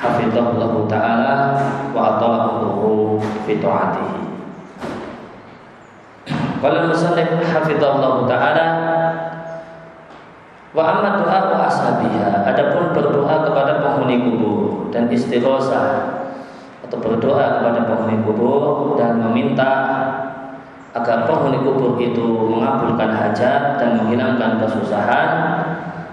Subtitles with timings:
[0.00, 1.34] hafizahullah taala
[1.92, 4.20] wa atalahu fi taatihi.
[6.64, 8.66] Qala musannif hafizahullah taala
[10.70, 16.16] wa amma doa wa ashabiha adapun berdoa kepada penghuni kubur dan istighosah
[16.86, 19.72] atau berdoa kepada penghuni kubur dan meminta
[20.94, 25.28] agar penghuni kubur itu mengabulkan hajat dan menghilangkan kesusahan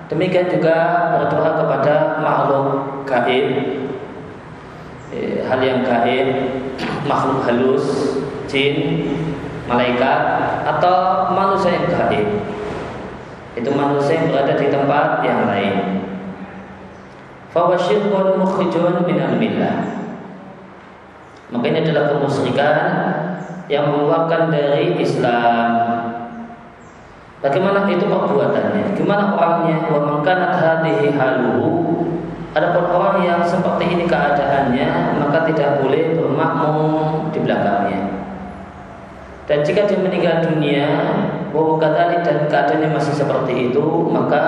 [0.08, 0.76] demikian juga
[1.16, 2.68] berdoa kepada makhluk
[3.08, 3.48] gaib.
[5.08, 6.28] Eh, hal yang gaib
[7.08, 7.86] makhluk halus
[8.52, 9.08] jin
[9.68, 10.20] malaikat
[10.68, 12.28] atau manusia yang gaib.
[13.56, 15.76] Itu manusia yang berada di tempat yang lain.
[17.56, 19.98] Fawasyirkun mukhrijun min al-millah
[21.48, 22.78] maka ini adalah kemusyrikan
[23.72, 25.72] yang mengeluarkan dari Islam
[27.38, 28.98] Bagaimana itu perbuatannya?
[28.98, 29.86] Gimana orangnya?
[29.94, 31.98] Wa man kanat hadhihi haluhu
[32.58, 38.02] Adapun orang yang seperti ini keadaannya maka tidak boleh bermakmum di belakangnya.
[39.46, 40.90] Dan jika dia meninggal dunia,
[41.54, 44.44] bahwa kata dan keadaannya masih seperti itu, maka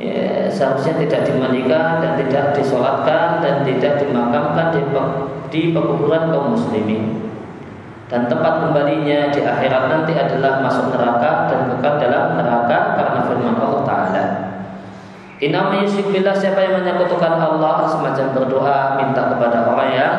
[0.00, 4.80] ya, seharusnya tidak dimandikan dan tidak disolatkan dan tidak dimakamkan di,
[5.52, 7.27] di pekuburan kaum muslimin.
[8.08, 13.56] Dan tempat kembalinya di akhirat nanti adalah masuk neraka dan kekal dalam neraka karena firman
[13.60, 14.24] Allah Ta'ala.
[15.38, 20.16] Inama yusyrik billah siapa yang menyekutukan Allah semacam berdoa minta kepada orang yang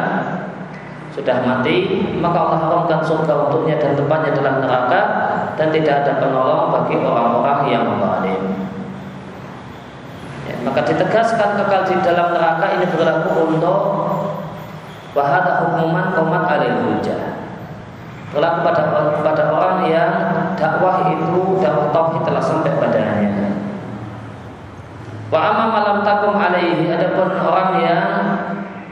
[1.11, 5.01] sudah mati maka Allah haramkan surga untuknya dan tempatnya dalam neraka
[5.57, 8.41] dan tidak ada penolong bagi orang-orang yang zalim.
[10.47, 13.79] Ya, maka ditegaskan kekal di dalam neraka ini berlaku untuk
[15.17, 17.38] wahada hukuman komat alil hujah.
[18.29, 18.83] Berlaku pada
[19.25, 20.13] pada orang yang
[20.53, 23.57] dakwah itu dakwah tauhid telah sampai padanya.
[25.33, 28.05] Wa amma malam takum alaihi adapun orang yang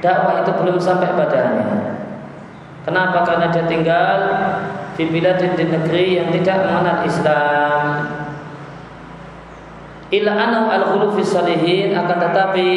[0.02, 1.66] dakwah itu belum sampai padanya.
[2.82, 3.28] Kenapa?
[3.30, 4.20] Karena dia tinggal
[4.98, 7.82] di biladin di negeri yang tidak mengenal Islam.
[10.08, 12.72] Ila anu al fi salihin akan tetapi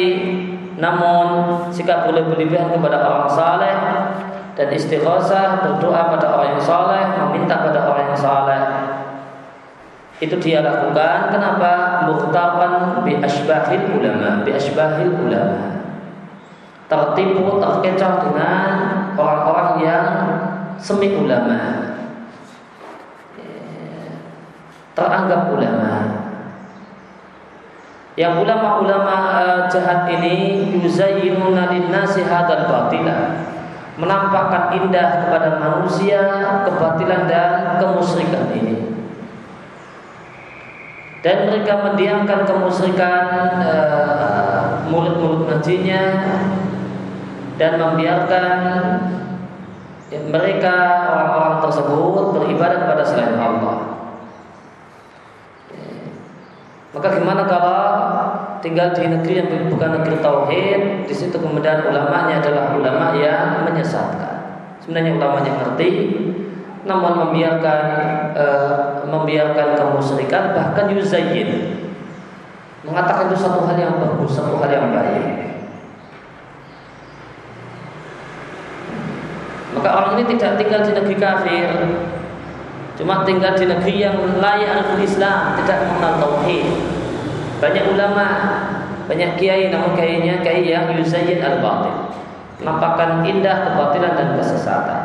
[0.77, 1.27] namun
[1.73, 3.75] sikap boleh berlebihan kepada orang saleh
[4.61, 8.61] dan istighosah berdoa pada orang yang saleh meminta pada orang yang saleh
[10.21, 11.33] itu dia lakukan.
[11.33, 12.05] Kenapa?
[12.05, 15.81] Muhtaban bi asbahil ulama bi asbahil ulama.
[16.85, 18.69] Tertipu terkecoh dengan
[19.17, 20.05] orang-orang yang
[20.77, 21.89] semi ulama
[24.93, 26.21] teranggap ulama.
[28.13, 33.49] Yang ulama-ulama uh, jahat ini yuzayyinuna lin-nasi hadzal batila
[33.99, 36.21] menampakkan indah kepada manusia
[36.63, 38.91] kebatilan dan kemusyrikan ini
[41.21, 43.25] dan mereka mendiamkan kemusyrikan
[43.61, 46.03] uh, murid-murid ngajinya
[47.61, 48.57] dan membiarkan
[50.11, 50.75] mereka
[51.13, 53.77] orang-orang tersebut beribadah kepada selain Allah.
[56.91, 57.79] Maka gimana kalau
[58.61, 64.37] tinggal di negeri yang bukan negeri tauhid, di situ kemudian ulamanya adalah ulama yang menyesatkan.
[64.81, 65.89] Sebenarnya ulamanya ngerti,
[66.85, 67.81] namun membiarkan
[68.33, 68.45] e,
[69.05, 71.77] membiarkan kemusyrikan bahkan yuzayyin
[72.81, 75.25] mengatakan itu satu hal yang bagus, satu hal yang baik.
[79.77, 81.69] Maka orang ini tidak tinggal di negeri kafir,
[82.97, 86.90] cuma tinggal di negeri yang layak al Islam, tidak mengenal tauhid.
[87.61, 88.27] Banyak ulama,
[89.05, 92.09] banyak kiai, namun kiainya kiai yang yuzayyin al-batil,
[92.57, 95.01] menampakkan indah kebatilan dan kesesatan.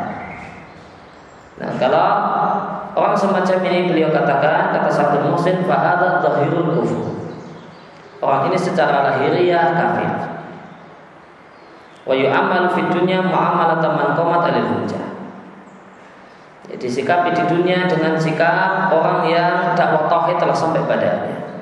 [1.61, 2.05] Nah, kalau
[2.97, 7.17] orang semacam ini beliau katakan kata satu muslim fahadha zahirul kufur.
[8.17, 10.11] Orang ini secara lahiriah kafir.
[12.09, 15.05] Wa yu'amal fi dunya mu'amalat man qamat alil hujjah.
[16.73, 21.56] Jadi sikapi di dunia dengan sikap orang yang dakwah tauhid telah sampai padanya.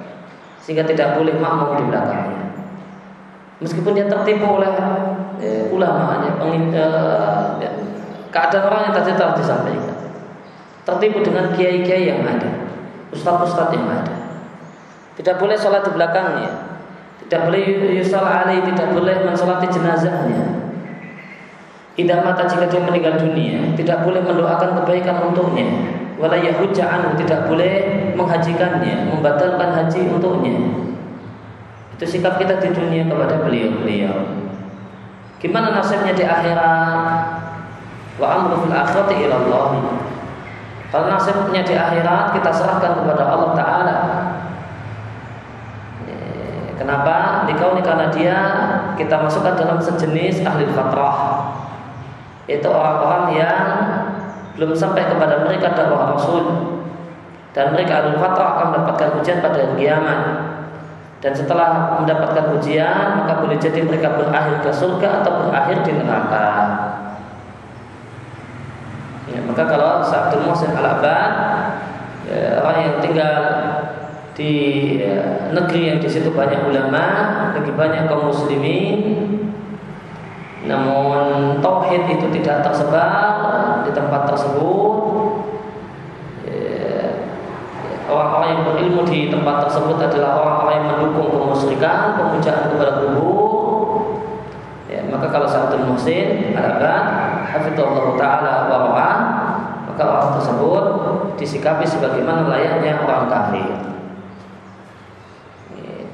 [0.66, 2.44] Sehingga tidak boleh makmum di belakangnya.
[3.62, 4.74] Meskipun dia tertipu oleh
[5.40, 7.86] eh, ulama, eh,
[8.36, 9.96] keadaan orang yang tadi telah disampaikan
[10.86, 12.68] tertipu dengan kiai-kiai yang ada
[13.16, 14.16] ustadz-ustadz yang ada
[15.16, 16.52] tidak boleh sholat di belakangnya
[17.26, 20.46] Tidak boleh yusal alaih, tidak boleh mensolati jenazahnya.
[21.98, 25.66] Tidak mata jika dia meninggal dunia, tidak boleh mendoakan kebaikan untuknya.
[26.22, 26.86] Wala yahujja
[27.18, 27.74] tidak boleh
[28.16, 30.56] menghajikannya, membatalkan haji untuknya.
[31.96, 34.48] Itu sikap kita di dunia kepada beliau-beliau.
[35.40, 37.08] Gimana nasibnya di akhirat?
[38.20, 39.68] Wa amru fil akhirati ila Allah.
[40.92, 43.98] Kalau nasibnya di akhirat kita serahkan kepada Allah Taala.
[46.76, 47.48] Kenapa?
[47.48, 48.38] Dikauni karena dia
[49.00, 51.52] kita masukkan dalam sejenis ahli fatrah.
[52.46, 53.68] Itu orang-orang yang
[54.60, 56.75] belum sampai kepada mereka dakwah Rasul
[57.56, 60.22] dan mereka ahli fatrah akan mendapatkan ujian pada hari kiamat.
[61.24, 66.48] Dan setelah mendapatkan ujian, maka boleh jadi mereka berakhir ke surga atau berakhir di neraka.
[69.26, 71.32] Ya, maka kalau Sa'adul Muhsin al-Abad
[72.30, 73.36] ya, orang yang tinggal
[74.38, 74.54] di
[75.02, 77.06] ya, negeri yang di situ banyak ulama,
[77.58, 79.02] lagi banyak kaum muslimin.
[80.70, 83.42] Namun tauhid itu tidak tersebar
[83.82, 84.94] di tempat tersebut.
[86.46, 87.10] Ya,
[88.16, 93.36] orang-orang yang berilmu di tempat tersebut adalah orang-orang yang mendukung kemusyrikan, pemujaan kepada kubur.
[94.88, 97.04] Ya, maka kalau Sa'adul Muhsin al-Abad
[97.52, 98.96] hafizallahu taala wa
[99.92, 100.86] maka orang tersebut
[101.40, 103.70] disikapi sebagaimana layaknya orang kafir.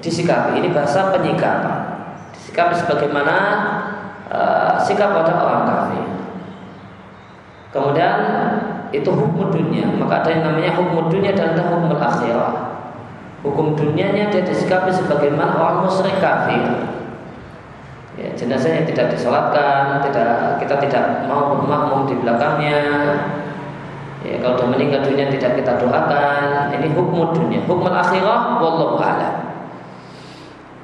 [0.02, 2.10] Disikapi ini bahasa penyikapan.
[2.34, 3.38] Disikapi sebagaimana
[4.30, 6.06] uh, sikap pada orang kafir.
[7.72, 8.18] Kemudian
[8.92, 9.88] itu hukum dunia.
[9.96, 12.56] Maka ada yang namanya hukum dunia dan ada hukum akhirat.
[13.42, 16.62] Hukum dunianya dia disikapi sebagaimana orang musyrik kafir.
[18.20, 22.84] Ya, jenazahnya tidak disolatkan tidak kita tidak mau bermakmum di belakangnya.
[24.22, 26.70] Ya, kalau sudah meninggal dunia tidak kita doakan.
[26.70, 27.66] Ini hukum dunia.
[27.66, 29.36] Hukum akhirat wallahu a'lam.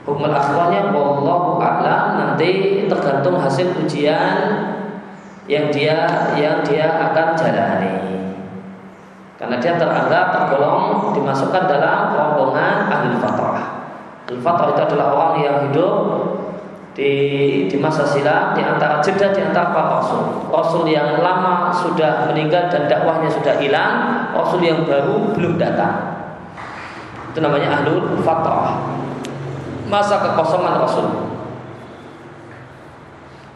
[0.10, 2.06] Hukum akhirnya wallahu a'lam.
[2.18, 4.77] Nanti tergantung hasil ujian
[5.48, 5.96] yang dia
[6.36, 7.96] yang dia akan jalani.
[9.38, 13.66] Karena dia teranggap tergolong dimasukkan dalam rombongan ahli fatrah.
[14.28, 15.94] Ahli fatrah itu adalah orang yang hidup
[16.98, 17.12] di,
[17.70, 20.50] di masa silam di antara jeda di antara para rasul.
[20.50, 26.18] Rasul yang lama sudah meninggal dan dakwahnya sudah hilang, rasul yang baru belum datang.
[27.32, 28.98] Itu namanya ahlul fatrah
[29.88, 31.08] masa kekosongan Rasul.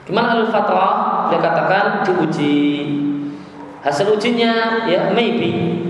[0.07, 0.95] Gimana al fatrah?
[1.31, 2.59] Dia katakan diuji.
[3.81, 5.81] Hasil ujinya ya maybe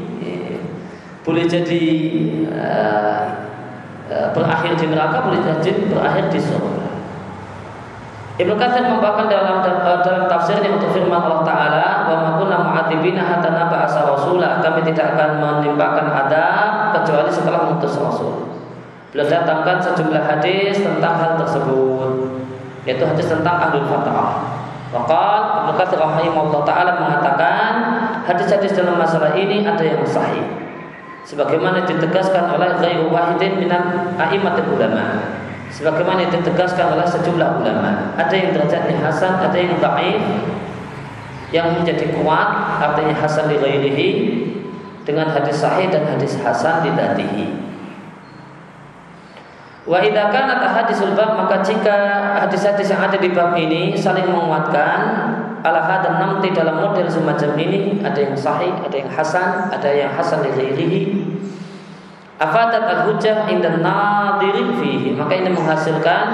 [1.22, 1.84] boleh jadi
[2.50, 3.22] uh,
[4.10, 6.90] uh, berakhir di neraka, boleh jadi berakhir di surga.
[8.42, 9.62] Ibnu Katsir membawakan dalam
[10.02, 15.14] dalam tafsirnya untuk firman Allah Taala, "Wa ma kunna mu'adzibina hatta naba'asa rasula." Kami tidak
[15.14, 18.50] akan menimpakan adab kecuali setelah mengutus rasul.
[19.14, 22.32] Beliau datangkan sejumlah hadis tentang hal tersebut
[22.88, 24.61] yaitu hadis tentang ahlul fatrah.
[24.92, 27.72] Waqal Ibnu Katsir rahimahullah taala mengatakan
[28.28, 30.44] hadis-hadis dalam masalah ini ada yang sahih.
[31.24, 35.32] Sebagaimana ditegaskan oleh ghairu wahidin minan a'immatul ulama.
[35.72, 38.12] Sebagaimana ditegaskan oleh sejumlah ulama.
[38.20, 40.20] Ada yang derajatnya hasan, ada yang dhaif.
[41.56, 42.50] Yang menjadi kuat
[42.84, 44.10] artinya hasan li ghairihi
[45.08, 47.71] dengan hadis sahih dan hadis hasan di datihi.
[49.82, 51.98] Wa idza kanat ahadisul bab maka jika
[52.46, 55.00] hadis-hadis yang ada di bab ini saling menguatkan
[55.66, 60.14] ala hadan namti dalam model semacam ini ada yang sahih, ada yang hasan, ada yang
[60.14, 61.26] hasan li.
[62.42, 65.14] Afadat al-hujjah inda nadirin fihi.
[65.14, 66.26] Maka ini menghasilkan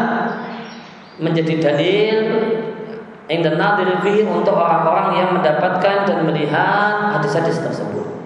[1.19, 2.17] menjadi dalil
[3.27, 8.16] inda nadirin fihi untuk orang-orang yang mendapatkan dan melihat hadis-hadis tersebut.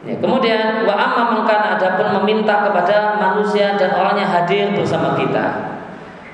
[0.00, 5.76] Ya, kemudian wa amma mengkana adapun meminta kepada manusia dan orangnya hadir bersama kita.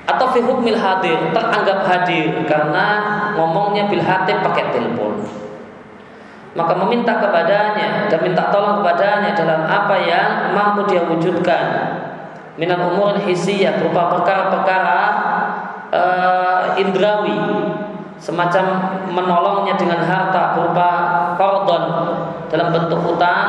[0.06, 2.86] Atau fi hukmil hadir teranggap hadir karena
[3.34, 5.18] ngomongnya bil hati pakai telepon.
[6.54, 11.66] Maka meminta kepadanya dan minta tolong kepadanya dalam apa yang mampu dia wujudkan.
[12.54, 15.00] Minal umur hisiyah berupa perkara-perkara
[15.90, 17.36] uh, indrawi
[18.16, 18.64] semacam
[19.12, 20.90] menolongnya dengan harta berupa
[21.36, 21.84] kordon
[22.48, 23.48] dalam bentuk utang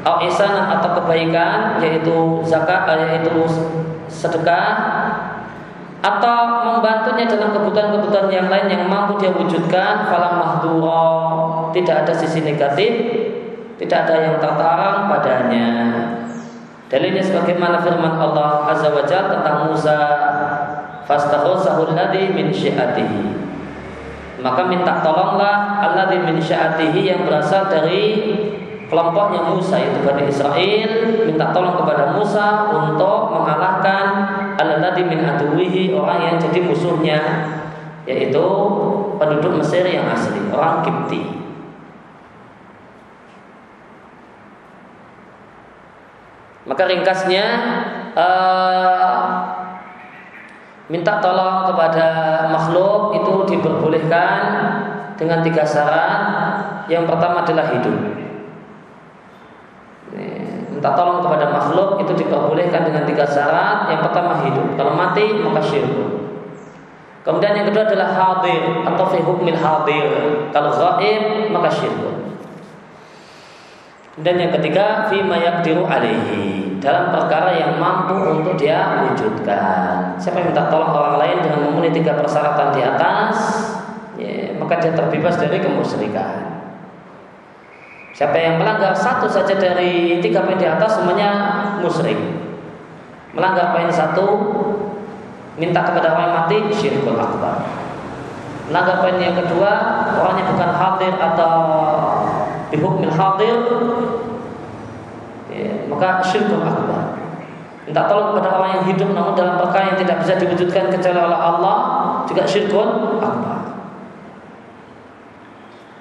[0.00, 3.44] atau ihsan atau kebaikan yaitu zakat eh, yaitu
[4.08, 4.72] sedekah
[6.00, 11.12] atau membantunya dalam kebutuhan-kebutuhan yang lain yang mampu dia wujudkan falam mahdura
[11.76, 12.92] tidak ada sisi negatif
[13.80, 15.68] tidak ada yang tertarang padanya.
[16.92, 19.98] Dalilnya sebagaimana firman Allah azza wajalla tentang Musa
[22.30, 23.22] min syi'atihi.
[24.40, 28.38] Maka minta tolonglah Allah min sya'atihi yang berasal dari
[28.86, 30.90] kelompoknya Musa yaitu Bani Israel.
[31.26, 34.04] Minta tolong kepada Musa untuk mengalahkan
[34.54, 37.20] alladzi min aduwihi orang yang jadi musuhnya
[38.08, 38.46] yaitu
[39.20, 41.22] penduduk Mesir yang asli orang Kipti.
[46.64, 47.44] Maka ringkasnya
[48.14, 49.59] uh,
[50.90, 52.06] minta tolong kepada
[52.50, 54.40] makhluk itu diperbolehkan
[55.14, 56.20] dengan tiga syarat
[56.90, 58.20] yang pertama adalah hidup
[60.80, 63.92] minta tolong kepada makhluk itu diperbolehkan dengan tiga syarat.
[63.92, 65.92] Yang pertama hidup, kalau mati maka syirik.
[67.20, 70.08] Kemudian yang kedua adalah hadir atau fi hukmil hadir.
[70.56, 72.16] Kalau gaib maka syirik.
[74.24, 80.16] Dan yang ketiga fi mayaqdiru alaihi dalam perkara yang mampu untuk dia wujudkan.
[80.16, 83.36] Siapa yang minta tolong orang lain dengan memenuhi tiga persyaratan di atas,
[84.16, 86.64] ya, maka dia terbebas dari kemusyrikan.
[88.16, 91.30] Siapa yang melanggar satu saja dari tiga poin di atas semuanya
[91.80, 92.18] musyrik.
[93.36, 94.26] Melanggar poin satu,
[95.60, 97.64] minta kepada orang mati, syirkul akbar.
[98.68, 99.72] Melanggar poin yang kedua,
[100.16, 101.54] orangnya bukan hadir atau
[102.72, 103.58] bihukmil hadir,
[105.50, 107.18] ya, maka syirkul akbar.
[107.84, 111.40] Minta tolong kepada orang yang hidup namun dalam perkara yang tidak bisa diwujudkan kecuali oleh
[111.42, 111.76] Allah
[112.30, 113.60] juga syirkul akbar.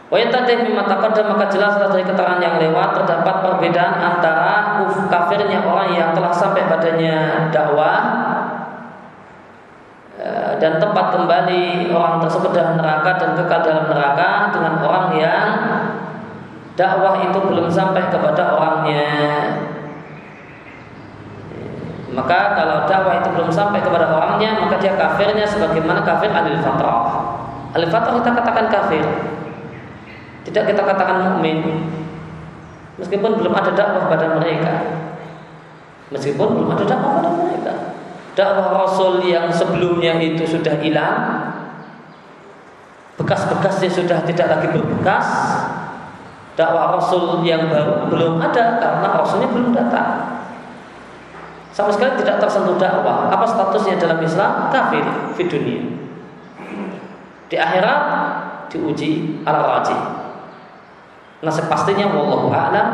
[0.09, 6.09] Wayatadeh mimma taqaddam maka jelaslah dari keterangan yang lewat terdapat perbedaan antara kafirnya orang yang
[6.17, 8.01] telah sampai padanya dakwah
[10.17, 15.49] eh, dan tempat kembali orang tersebut dalam neraka dan kekal dalam neraka dengan orang yang
[16.79, 19.11] dakwah itu belum sampai kepada orangnya.
[22.15, 27.35] Maka kalau dakwah itu belum sampai kepada orangnya, maka dia kafirnya sebagaimana kafir alil fatrah.
[27.75, 29.03] Alil fatrah kita katakan kafir
[30.49, 31.85] tidak kita katakan mukmin
[32.97, 34.73] meskipun belum ada dakwah pada mereka.
[36.09, 37.73] Meskipun belum ada dakwah pada mereka.
[38.33, 41.53] Dakwah Rasul yang sebelumnya itu sudah hilang,
[43.19, 45.27] bekas-bekasnya sudah tidak lagi berbekas.
[46.59, 50.43] Dakwah Rasul yang baru belum ada karena Rasulnya belum datang.
[51.71, 53.31] Sama sekali tidak tersentuh dakwah.
[53.31, 54.67] Apa statusnya dalam Islam?
[54.67, 55.07] Kafir
[55.39, 55.81] di dunia.
[57.47, 58.01] Di akhirat
[58.69, 59.97] diuji ala rajih
[61.39, 62.87] Nah sepastinya wallahu a'lam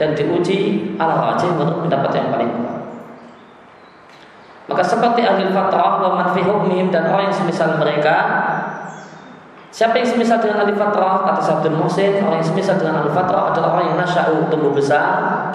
[0.00, 2.80] dan diuji ala rajih menurut pendapat yang paling kuat.
[4.72, 6.42] Maka seperti ahli fatrah wa man fi
[6.88, 8.16] dan orang yang semisal mereka
[9.76, 13.52] Siapa yang semisal dengan ahli fatrah kata Sabdul Muhsin orang yang semisal dengan ahli fatrah
[13.52, 15.52] adalah orang yang nasya'u tumbuh besar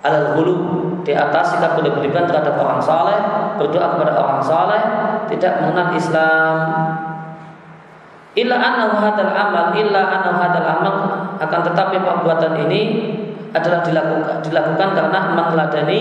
[0.00, 0.56] alal hulu
[1.04, 3.20] di atas sikap berlebihan terhadap orang saleh
[3.60, 4.80] berdoa kepada orang saleh
[5.28, 6.56] tidak mengenal Islam
[8.38, 10.94] Illa annahu hadal amal, illa annahu hadal amal
[11.36, 12.80] akan tetapi perbuatan ini
[13.50, 16.00] adalah dilakukan dilakukan karena meneladani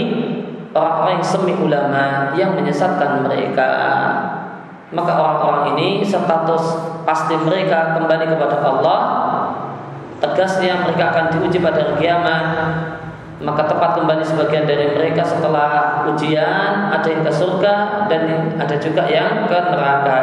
[0.71, 3.69] orang-orang yang semi ulama yang menyesatkan mereka.
[4.87, 6.63] Maka orang-orang ini status
[7.03, 8.99] pasti mereka kembali kepada Allah.
[10.23, 12.45] Tegasnya mereka akan diuji pada kiamat.
[13.37, 19.05] Maka tepat kembali sebagian dari mereka setelah ujian ada yang ke surga dan ada juga
[19.05, 20.21] yang ke neraka.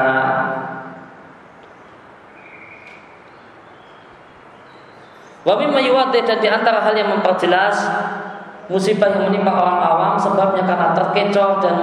[5.44, 7.76] Wa mimma dan di antara hal yang memperjelas
[8.68, 11.74] musibah yang menimpa orang awam sebabnya karena terkecoh dan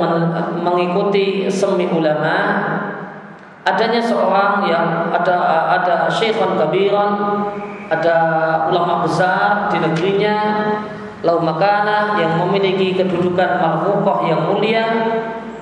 [0.65, 2.37] mengikuti semi ulama
[3.61, 5.37] adanya seorang yang ada
[5.77, 7.13] ada syekhon kabiran
[7.91, 8.17] ada
[8.73, 10.37] ulama besar di negerinya
[11.21, 14.85] lau makana yang memiliki kedudukan marfuqah yang mulia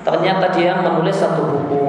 [0.00, 1.88] ternyata dia menulis satu buku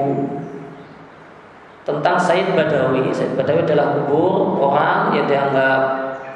[1.82, 3.10] tentang Said Badawi.
[3.10, 5.80] Said Badawi adalah kubur orang yang dianggap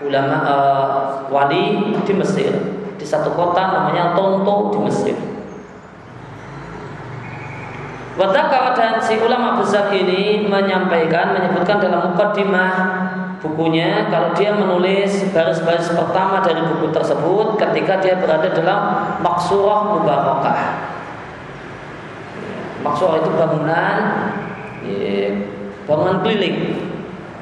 [0.03, 0.87] ulama uh,
[1.31, 5.17] wali di Mesir di satu kota namanya Tonto di Mesir.
[8.17, 12.73] Wadakar dan si ulama besar ini menyampaikan, menyebutkan dalam mukaddimah
[13.45, 18.81] bukunya kalau dia menulis baris-baris pertama dari buku tersebut ketika dia berada dalam
[19.21, 20.61] maksurah mubarakah.
[22.81, 24.01] Maksurah itu bangunan
[24.87, 25.35] Iya,
[25.85, 26.79] bangunan keliling.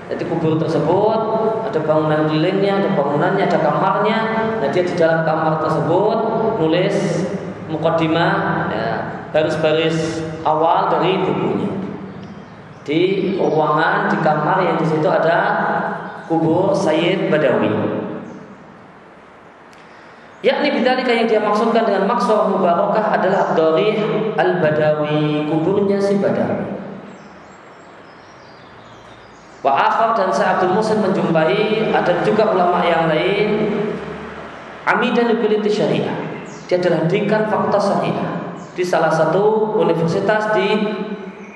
[0.05, 1.21] Jadi kubur tersebut
[1.65, 4.19] ada bangunan kelilingnya, ada bangunannya, ada kamarnya.
[4.61, 6.19] Nah dia di dalam kamar tersebut
[6.61, 6.97] nulis
[7.73, 8.89] mukadimah ya,
[9.33, 11.73] baris-baris awal dari bukunya.
[12.85, 13.01] Di
[13.41, 15.39] ruangan di kamar yang di situ ada
[16.29, 17.73] kubur Sayyid Badawi.
[20.45, 23.97] Yakni bidalika yang dia maksudkan dengan maksud mubarakah adalah Dorih
[24.37, 26.69] Al-Badawi, kuburnya si Badawi.
[29.65, 33.73] Wa akhar dan saya Abdul Musin menjumpai ada juga ulama yang lain
[34.85, 36.13] Amidan Ibiliti Syariah.
[36.69, 38.31] Dia adalah dekan fakultas syariah
[38.77, 40.69] di salah satu universitas di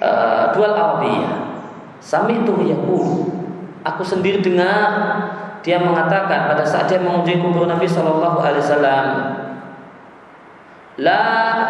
[0.01, 1.53] uh, Dual Arabia.
[2.01, 3.29] Sami itu yakul.
[3.85, 4.89] Aku sendiri dengar
[5.61, 9.07] dia mengatakan pada saat dia mengunjungi kubur Nabi Shallallahu Alaihi Wasallam,
[10.99, 11.23] la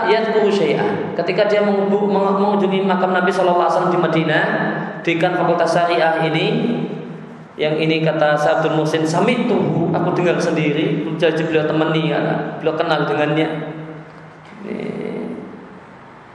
[0.08, 1.12] yadkuru syai'an.
[1.14, 4.44] Ketika dia mengunjungi makam Nabi sallallahu alaihi wasallam di Madinah,
[5.02, 6.46] dekan Fakultas Syariah ini
[7.58, 12.20] yang ini kata Sabdul Musin Samit tuh aku dengar sendiri jadi beliau temani ya,
[12.62, 13.74] beliau kenal dengannya.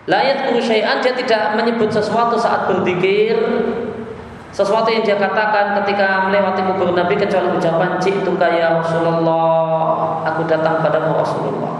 [0.04, 3.40] Layat syai'an dia tidak menyebut sesuatu saat berzikir.
[4.52, 10.86] Sesuatu yang dia katakan ketika melewati kubur Nabi kecuali ucapan cik ya Rasulullah aku datang
[10.86, 11.74] padamu Rasulullah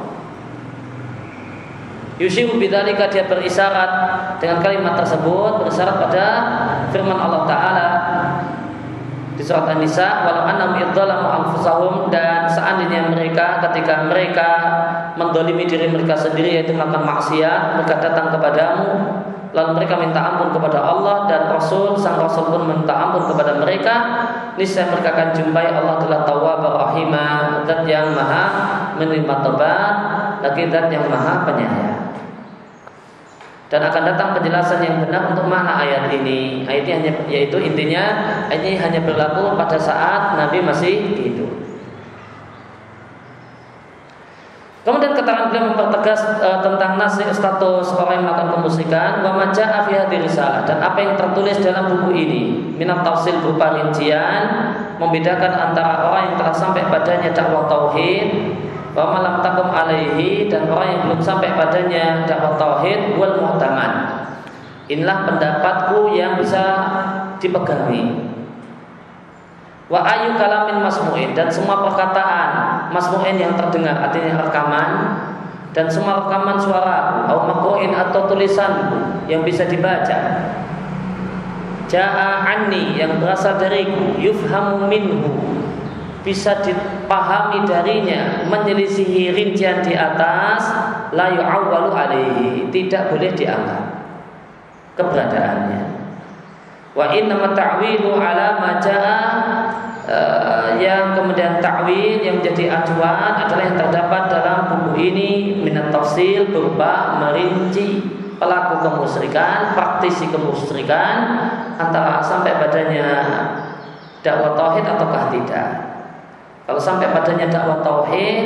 [2.22, 3.92] Yushiru bidzalika dia berisyarat
[4.38, 6.26] dengan kalimat tersebut berisyarat pada
[6.94, 7.90] firman Allah taala
[9.34, 14.50] di surat An-Nisa walau annahum idzalamu anfusahum dan seandainya mereka ketika mereka
[15.18, 18.90] mendolimi diri mereka sendiri yaitu melakukan maksiat mereka datang kepadamu
[19.54, 23.94] lalu mereka minta ampun kepada Allah dan Rasul sang Rasul pun minta ampun kepada mereka
[24.58, 28.46] niscaya mereka akan jumpai Allah telah tawwab rahimah zat yang maha
[28.98, 29.94] menerima tobat
[30.44, 32.04] lagi yang maha penyayang
[33.74, 36.62] dan akan datang penjelasan yang benar untuk mana ayat ini.
[36.70, 38.04] Ayat ini hanya yaitu intinya
[38.46, 41.50] ayat ini hanya berlaku pada saat Nabi masih hidup.
[44.86, 50.68] Kemudian keterangan beliau mempertegas uh, tentang nasib status orang yang melakukan kemusikan wa maja'a risalah
[50.70, 52.42] dan apa yang tertulis dalam buku ini
[52.78, 54.44] minat tafsil berupa rincian
[55.00, 58.28] membedakan antara orang yang telah sampai padanya dakwah tauhid
[58.94, 64.22] wa malam takum alaihi dan orang yang belum sampai padanya dakwah tauhid wal muhtaman.
[64.86, 66.64] Inilah pendapatku yang bisa
[67.42, 68.30] dipegangi.
[69.90, 72.50] Wa ayu kalamin masmu'in dan semua perkataan
[72.94, 74.92] masmu'in yang terdengar artinya rekaman
[75.74, 77.50] dan semua rekaman suara atau
[77.82, 78.72] atau tulisan
[79.26, 80.50] yang bisa dibaca
[81.94, 85.30] Ja'a anni yang berasal dariku yufhamu minhu
[86.24, 90.72] bisa dipahami darinya menyelisihi rincian di atas
[91.12, 93.84] la yu'awwalu alaihi tidak boleh dianggap
[94.96, 95.84] keberadaannya
[96.96, 99.20] wa inna ta'wilu ala maja'a
[100.08, 106.48] uh, yang kemudian ta'wil yang menjadi acuan adalah yang terdapat dalam buku ini minat tafsil
[106.50, 108.04] berupa merinci
[108.44, 111.16] pelaku kemusyrikan, praktisi kemusyrikan
[111.80, 113.10] antara sampai badannya
[114.20, 115.93] dakwah tauhid ataukah tidak.
[116.64, 118.46] Kalau sampai padanya dakwah tauhid,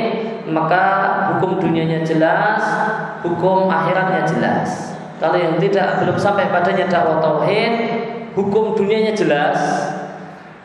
[0.50, 0.82] maka
[1.34, 2.58] hukum dunianya jelas,
[3.22, 4.98] hukum akhiratnya jelas.
[5.22, 7.72] Kalau yang tidak belum sampai padanya dakwah tauhid,
[8.34, 9.58] hukum dunianya jelas,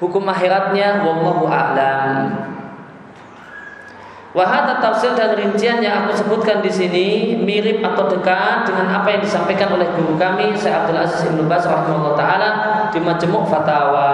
[0.01, 2.09] hukum akhiratnya wallahu a'lam.
[4.33, 9.21] Wahada tafsir dan rincian yang aku sebutkan di sini mirip atau dekat dengan apa yang
[9.21, 12.49] disampaikan oleh guru kami Syekh Abdul Aziz Ibnu Baz rahimahullah taala
[12.89, 14.09] di Majmu' Fatawa.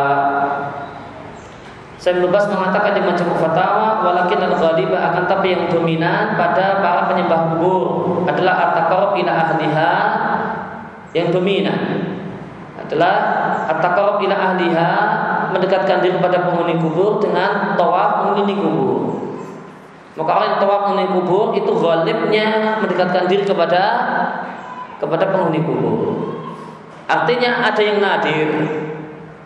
[2.00, 7.52] Saya Bas mengatakan di Majmu' Fatawa walakin al-ghalibah akan tapi yang dominan pada para penyembah
[7.52, 7.84] kubur
[8.24, 9.94] adalah at-taqarrub ila ahliha
[11.12, 11.80] yang dominan
[12.80, 13.16] adalah
[13.68, 14.92] at-taqarrub ila ahliha
[15.52, 19.20] mendekatkan diri kepada penghuni kubur dengan tawaf mengelilingi kubur.
[20.16, 22.48] Maka orang yang tawaf mengelilingi kubur itu ghalibnya
[22.80, 23.84] mendekatkan diri kepada
[25.04, 26.00] kepada penghuni kubur.
[27.12, 28.48] Artinya ada yang nadir,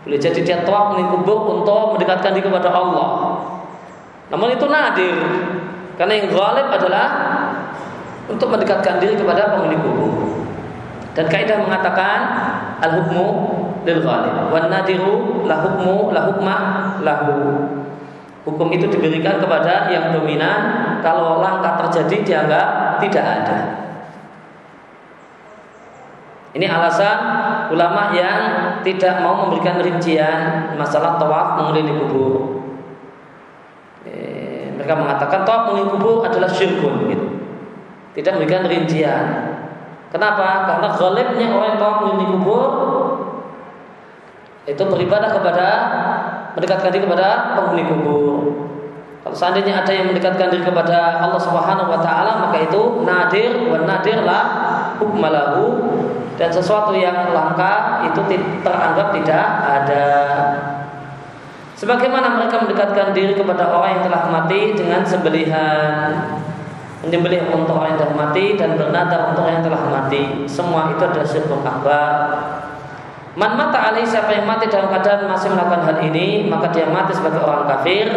[0.03, 3.09] boleh jadi dia tawaf mengenai kubur untuk mendekatkan diri kepada Allah.
[4.27, 5.15] Namun itu nadir.
[5.95, 7.07] Karena yang ghalib adalah
[8.27, 10.43] untuk mendekatkan diri kepada penghuni kubur.
[11.13, 12.19] Dan kaidah mengatakan
[12.83, 13.27] al hukmu
[13.87, 16.55] lil ghalib wan nadiru la hukmu la hukma
[16.99, 17.37] lahu.
[18.43, 23.59] Hukum itu diberikan kepada yang dominan kalau langkah terjadi dianggap tidak ada.
[26.51, 27.17] Ini alasan
[27.71, 28.39] ulama yang
[28.82, 32.34] tidak mau memberikan rincian masalah tawaf mengelilingi kubur.
[34.04, 37.28] Eh, mereka mengatakan tawaf mengelilingi kubur adalah syirkun gitu.
[38.19, 39.26] Tidak memberikan rincian.
[40.12, 40.67] Kenapa?
[40.69, 42.63] Karena ghalibnya orang yang tawaf mengelilingi kubur
[44.63, 45.67] itu beribadah kepada
[46.56, 48.32] mendekatkan diri kepada penghuni kubur.
[49.23, 53.84] Kalau seandainya ada yang mendekatkan diri kepada Allah Subhanahu wa taala maka itu nadir wa
[53.88, 54.39] nadir la
[54.99, 55.63] hukmalahu
[56.43, 58.19] dan sesuatu yang langka itu
[58.60, 60.08] teranggap tidak ada.
[61.79, 66.12] Sebagaimana mereka mendekatkan diri kepada orang yang telah mati dengan sembelihan
[66.99, 70.43] menyembelih untuk orang yang telah mati dan bernadar untuk orang yang telah mati.
[70.43, 72.19] Semua itu adalah syirik akbar.
[73.39, 77.15] Man mata alaihi siapa yang mati dalam keadaan masih melakukan hal ini, maka dia mati
[77.15, 78.08] sebagai orang kafir,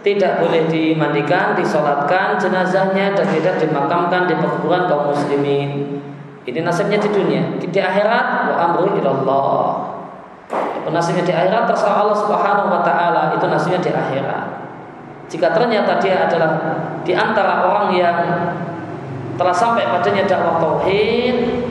[0.00, 6.00] tidak boleh dimandikan, disolatkan jenazahnya dan tidak dimakamkan di perkuburan kaum muslimin.
[6.48, 7.42] Ini nasibnya di dunia.
[7.60, 9.68] Di akhirat wa amru ilallah.
[10.90, 14.46] Nasibnya di akhirat terserah Allah Subhanahu wa taala, itu nasibnya di akhirat.
[15.30, 16.50] Jika ternyata dia adalah
[17.06, 18.18] di antara orang yang
[19.38, 21.70] telah sampai padanya dakwah tauhid,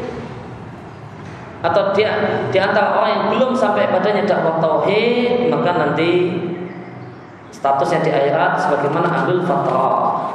[1.59, 2.15] atau dia
[2.47, 6.39] di antara orang yang belum sampai padanya dakwah tauhid maka nanti
[7.51, 10.28] statusnya di akhirat sebagaimana ahlul fatrah.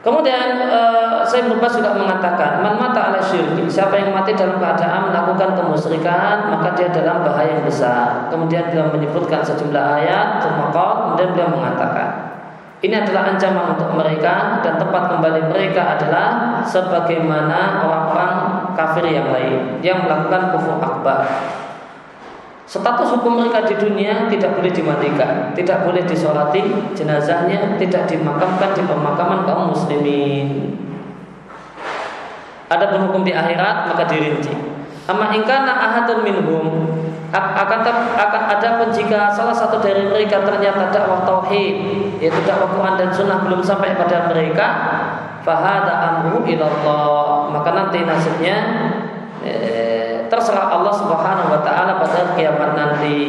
[0.00, 5.12] Kemudian uh, saya lupa sudah mengatakan man mata ala syirki siapa yang mati dalam keadaan
[5.12, 8.32] melakukan kemusyrikan maka dia dalam bahaya yang besar.
[8.32, 12.30] Kemudian beliau menyebutkan sejumlah ayat termakal kemudian beliau mengatakan
[12.80, 16.28] ini adalah ancaman untuk mereka dan tempat kembali mereka adalah
[16.64, 18.32] sebagaimana orang-orang
[18.72, 21.28] kafir yang lain yang melakukan kufur akbar.
[22.70, 26.62] Status hukum mereka di dunia tidak boleh dimandikan, tidak boleh disolati
[26.94, 30.78] jenazahnya, tidak dimakamkan di pemakaman kaum muslimin.
[32.70, 34.54] Ada hukum di akhirat maka dirinci.
[35.10, 36.66] Amma ingkana ahadun minhum
[37.34, 37.80] akan
[38.14, 41.74] akan ada pun jika salah satu dari mereka ternyata dakwah tauhid
[42.22, 44.66] yaitu dakwah Quran dan sunnah belum sampai pada mereka
[45.42, 48.58] fahada amru ilallah maka nanti nasibnya
[49.42, 49.89] eh,
[50.40, 53.20] terserah Allah Subhanahu wa taala pada kiamat nanti.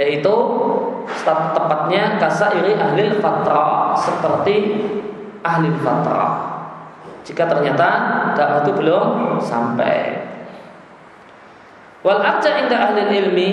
[0.00, 0.34] Yaitu
[1.22, 4.56] tepatnya kasairi ahli fatrah seperti
[5.44, 6.54] ahli fatrah
[7.22, 7.88] jika ternyata
[8.34, 9.06] dakwah itu belum
[9.38, 10.24] sampai.
[12.04, 13.52] Wal arja inda ahli ilmi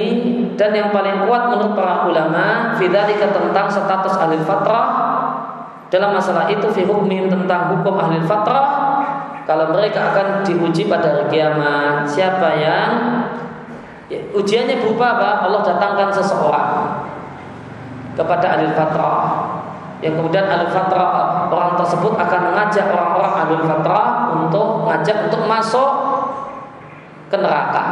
[0.59, 4.87] dan yang paling kuat menurut para ulama fidzalika tentang status ahli fatrah
[5.87, 8.90] dalam masalah itu fi hukmihim tentang hukum ahli fatrah
[9.45, 12.91] kalau mereka akan diuji pada hari kiamat siapa yang
[14.11, 15.29] ya, ujiannya berupa apa?
[15.49, 16.71] Allah datangkan seseorang
[18.13, 19.25] kepada ahli fatrah.
[20.01, 25.91] Yang kemudian ahli fatrah orang tersebut akan mengajak orang-orang ahli fatrah untuk mengajak untuk masuk
[27.31, 27.85] ke neraka.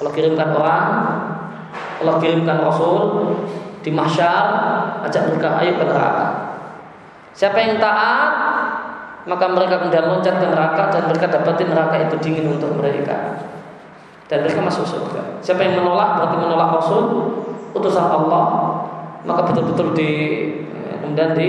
[0.00, 0.86] Allah kirimkan orang
[2.02, 2.98] Allah kirimkan Rasul
[3.82, 4.46] di mahsyar
[5.06, 6.26] ajak mereka ayo ke neraka.
[7.32, 8.51] Siapa yang taat
[9.22, 13.38] maka mereka kemudian loncat ke neraka dan mereka dapatin neraka itu dingin untuk mereka
[14.26, 15.38] dan mereka masuk surga.
[15.44, 17.02] Siapa yang menolak berarti menolak Rasul
[17.72, 18.46] utusan Allah
[19.22, 20.10] maka betul-betul di
[20.98, 21.48] kemudian di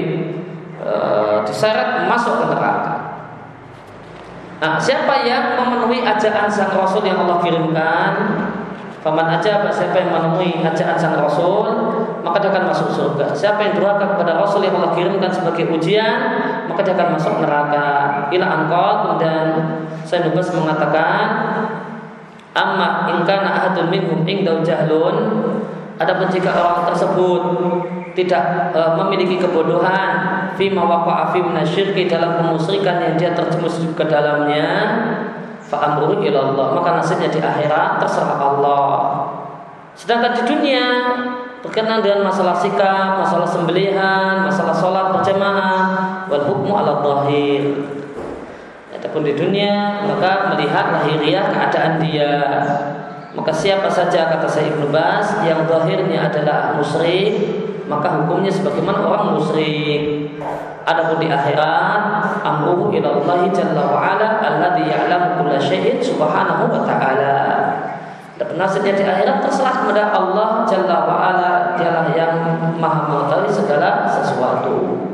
[0.78, 0.92] e,
[1.50, 2.96] diseret masuk ke neraka.
[4.62, 8.14] Nah, siapa yang memenuhi ajakan sang Rasul yang Allah kirimkan
[9.04, 11.68] Faman aja siapa yang menemui ajakan sang Rasul
[12.24, 13.36] maka dia akan masuk surga.
[13.36, 16.20] Siapa yang durhaka kepada Rasul yang Allah kirimkan sebagai ujian
[16.70, 17.88] maka dia akan masuk neraka.
[18.32, 19.46] Ila angkot dan
[20.04, 21.26] saya Nubas mengatakan
[22.54, 25.16] amma ingkana ahadun minhum ingdau jahlun.
[25.98, 27.42] Adapun jika orang tersebut
[28.18, 34.70] tidak e, memiliki kebodohan fi mawaqa'a fi minasyirki dalam kemusyrikan yang dia terjemus ke dalamnya
[35.74, 36.78] Fa'amruhu ilallah.
[36.78, 38.94] Maka nasibnya di akhirat terserah Allah.
[39.98, 40.86] Sedangkan di dunia
[41.64, 45.84] Berkenaan dengan masalah sikap Masalah sembelihan Masalah sholat berjamaah
[46.28, 47.88] Wal hukmu ala zahir
[48.92, 52.36] Adapun di dunia Maka melihat lahiriah keadaan dia.
[53.34, 59.36] Maka siapa saja kata saya Ibnu Bas Yang zahirnya adalah musyrik Maka hukumnya sebagaimana orang
[59.36, 60.32] musyrik.
[60.84, 66.84] Adapun di akhirat amruhu ila Allah jalla wa ala alladhi ya'lamu kulla syai'in subhanahu wa
[66.84, 67.36] ta'ala.
[68.34, 72.34] Dan nasibnya di akhirat terserah kepada Allah jalla wa ala dialah yang
[72.82, 75.06] maha mengetahui segala sesuatu.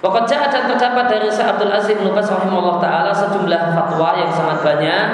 [0.00, 4.60] Pokoknya ada terdapat dari Syekh Abdul Aziz bin Bas rahimahullah taala sejumlah fatwa yang sangat
[4.60, 5.06] banyak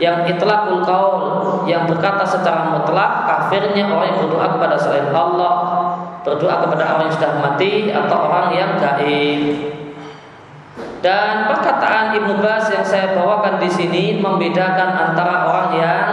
[0.00, 1.22] yang itlaqul qaul
[1.66, 5.54] yang berkata secara mutlak kafirnya orang yang berdoa kepada selain Allah
[6.24, 9.79] berdoa kepada orang yang sudah mati atau orang yang gaib.
[11.00, 16.08] Dan perkataan Ibnu Bas yang saya bawakan di sini membedakan antara orang yang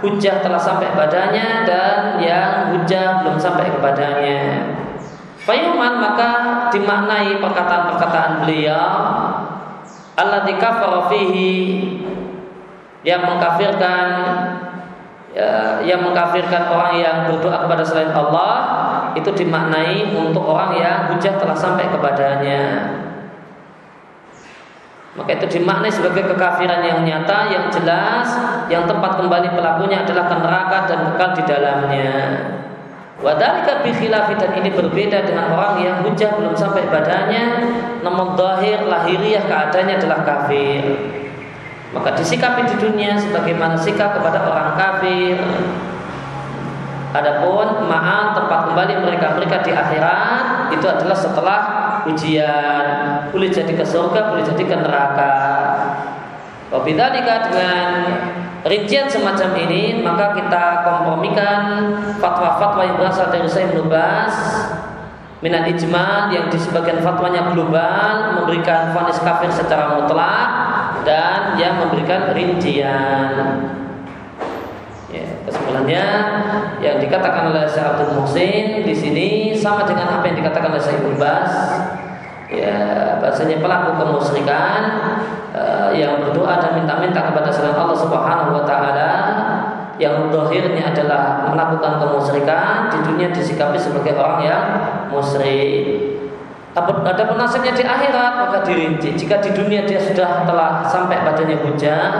[0.00, 4.72] hujah telah sampai padanya dan yang hujah belum sampai kepadanya.
[5.44, 6.30] Fayuman maka
[6.72, 8.88] dimaknai perkataan-perkataan beliau
[10.16, 11.98] Allah dikafar fihi
[13.02, 14.06] yang mengkafirkan
[15.34, 18.54] ya, yang mengkafirkan orang yang berdoa kepada selain Allah
[19.18, 22.62] itu dimaknai untuk orang yang hujah telah sampai kepadanya.
[25.12, 28.32] Maka itu dimaknai sebagai kekafiran yang nyata, yang jelas,
[28.72, 32.12] yang tempat kembali pelakunya adalah ke neraka dan kekal di dalamnya.
[33.20, 37.44] Wadalika bikhilafi dan ini berbeda dengan orang yang hujah belum sampai badannya,
[38.00, 40.84] namun zahir lahiriah keadaannya adalah kafir.
[41.92, 45.36] maka disikapi di dunia sebagaimana sikap kepada orang kafir.
[47.12, 51.60] Adapun maaf tempat kembali mereka mereka di akhirat itu adalah setelah
[52.08, 52.86] ujian
[53.30, 55.34] boleh jadi ke surga boleh jadi ke neraka.
[56.72, 57.88] Wabidalika dengan
[58.64, 61.60] rincian semacam ini maka kita kompromikan
[62.16, 64.34] fatwa-fatwa yang berasal dari Sayyid Nubas
[65.42, 70.48] minat ijma yang di sebagian fatwanya global memberikan vonis kafir secara mutlak
[71.02, 73.34] dan yang memberikan rincian.
[75.52, 76.06] Ya, kesimpulannya
[76.80, 81.04] yang dikatakan oleh Syekh Abdul Muhsin di sini sama dengan apa yang dikatakan oleh Syekh
[81.20, 81.52] Bas.
[82.48, 84.80] Ya, bahasanya pelaku kemusyrikan
[85.52, 89.12] uh, yang berdoa dan minta-minta kepada selain Allah Subhanahu wa taala
[90.00, 94.64] yang dohirnya adalah melakukan kemusyrikan di dunia disikapi sebagai orang yang
[95.12, 96.12] musyrik.
[96.72, 99.12] Ada penasihatnya di akhirat maka dirinci.
[99.12, 102.12] Jika di dunia dia sudah telah sampai padanya hujan,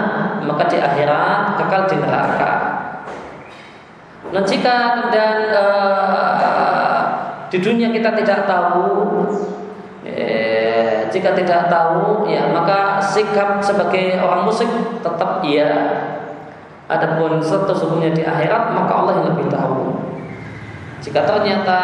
[0.45, 2.62] maka di akhirat kekal di neraka.
[4.33, 7.01] Dan jika kemudian uh,
[7.53, 9.29] di dunia kita tidak tahu,
[10.09, 14.69] eh, jika tidak tahu, ya maka sikap sebagai orang musik
[15.05, 15.73] tetap iya.
[16.89, 19.97] Adapun status hukumnya di akhirat, maka Allah yang lebih tahu.
[21.01, 21.81] Jika ternyata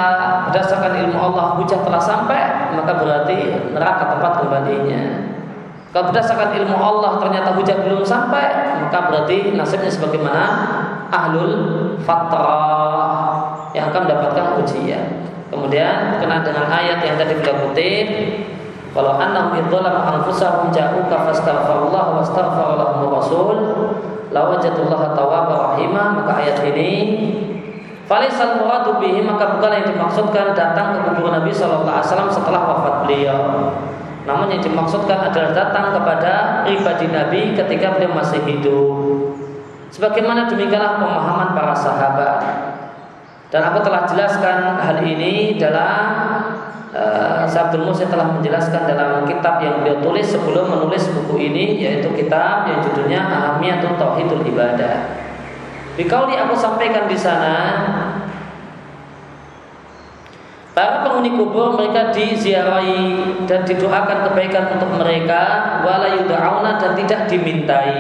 [0.49, 5.33] berdasarkan ilmu Allah hujan telah sampai, maka berarti neraka tempat kembalinya.
[5.91, 10.45] Kalau berdasarkan ilmu Allah ternyata hujan belum sampai, maka berarti nasibnya sebagaimana
[11.09, 11.55] ahlul
[12.03, 15.29] fatrah yang akan mendapatkan ujian.
[15.49, 18.07] Kemudian kena dengan ayat yang tadi kita kutip,
[18.93, 23.57] kalau annahum idzalamu anfusahum ja'uka fastaghfirullah wastaghfara lahum rasul
[24.33, 26.93] lawajatullaha tawwaba rahimah maka ayat ini
[28.09, 32.63] Falisal muradu bihi maka bukan yang dimaksudkan datang ke kuburan Nabi Shallallahu Alaihi Wasallam setelah
[32.65, 33.41] wafat beliau.
[34.25, 39.18] Namun yang dimaksudkan adalah datang kepada pribadi Nabi ketika beliau masih hidup.
[39.89, 42.39] Sebagaimana demikianlah pemahaman para sahabat.
[43.49, 46.05] Dan aku telah jelaskan hal ini dalam
[46.93, 52.13] uh, Sabdul Musa telah menjelaskan dalam kitab yang beliau tulis sebelum menulis buku ini yaitu
[52.13, 55.17] kitab yang judulnya Ahamiyatul Tauhidul Ibadah.
[55.97, 57.57] Bikauli aku sampaikan di sana
[60.79, 63.19] Para penghuni kubur mereka diziarahi
[63.51, 66.07] dan didoakan kebaikan untuk mereka wala
[66.79, 67.99] dan tidak dimintai.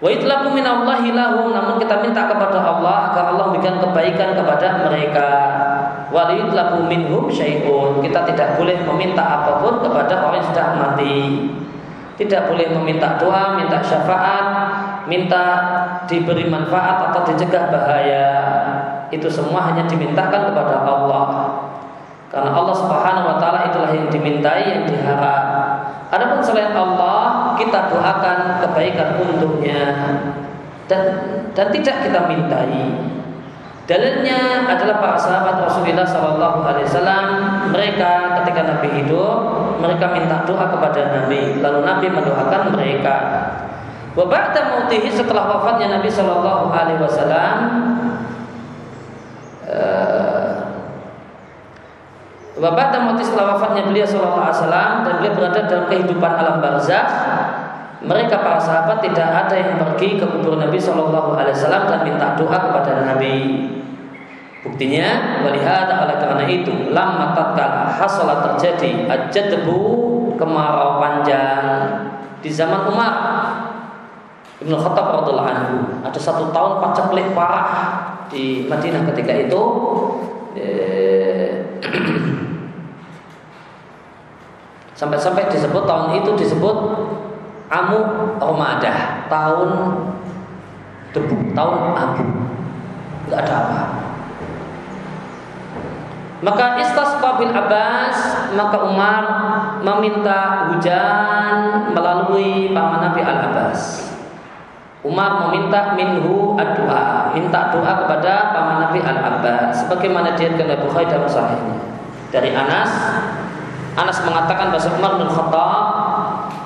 [0.00, 5.28] Wa itlabu minallahi lahum namun kita minta kepada Allah agar Allah memberikan kebaikan kepada mereka.
[6.08, 8.00] Wa yutlabu minhum syai'un.
[8.00, 11.18] Kita tidak boleh meminta apa pun kepada orang yang sudah mati.
[12.16, 14.46] Tidak boleh meminta doa, minta syafaat,
[15.04, 15.44] minta
[16.08, 18.28] diberi manfaat atau dicegah bahaya.
[19.12, 21.26] Itu semua hanya dimintakan kepada Allah.
[22.30, 25.44] Karena Allah Subhanahu wa taala itulah yang dimintai, yang diharap.
[26.10, 29.82] Adapun selain Allah, kita doakan kebaikan untuknya
[30.88, 31.02] dan
[31.52, 32.88] dan tidak kita mintai.
[33.84, 37.26] Dalilnya adalah para sahabat Rasulullah Shallallahu Alaihi Wasallam.
[37.74, 39.38] Mereka ketika Nabi hidup,
[39.82, 41.58] mereka minta doa kepada Nabi.
[41.58, 43.16] Lalu Nabi mendoakan mereka.
[44.14, 47.56] Wabakta mautihi setelah wafatnya Nabi Shallallahu Alaihi Wasallam,
[52.60, 57.06] Bapak mati setelah wafatnya beliau Sallallahu Alaihi Wasallam dan beliau berada dalam kehidupan alam barzah.
[58.04, 62.36] Mereka para sahabat tidak ada yang pergi ke kubur Nabi Shallallahu Alaihi Wasallam dan minta
[62.36, 63.36] doa kepada Nabi.
[64.60, 69.80] Buktinya, melihat oleh karena itu, lama tatkala hasolat terjadi ajadbu
[70.36, 71.64] kemarau panjang
[72.40, 73.14] di zaman Umar
[74.60, 77.68] Ibnu Khattab radhiallahu anhu ada satu tahun paceklik parah
[78.28, 79.62] di Madinah ketika itu
[80.56, 81.64] eh,
[85.00, 86.76] Sampai-sampai disebut tahun itu disebut
[87.72, 88.00] Amu
[88.36, 89.70] Ramadah, tahun
[91.16, 92.24] debu, tahun abu.
[93.24, 93.80] Tidak ada apa.
[96.44, 98.16] Maka istasqa bil Abbas,
[98.52, 99.24] maka Umar
[99.80, 104.12] meminta hujan melalui paman Nabi Al Abbas.
[105.00, 111.08] Umar meminta minhu doa, minta doa kepada paman Nabi Al Abbas, sebagaimana dia oleh Bukhari
[111.08, 111.76] dalam sahihnya.
[112.28, 112.90] Dari Anas
[113.98, 115.70] Anas mengatakan bahasa Umar bin Khattab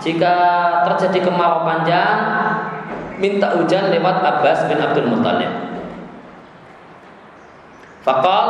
[0.04, 0.34] jika
[0.84, 2.18] terjadi kemarau panjang
[3.16, 5.52] minta hujan lewat Abbas bin Abdul Muttalib.
[8.04, 8.46] Fakal